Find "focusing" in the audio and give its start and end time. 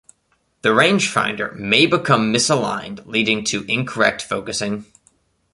4.23-4.85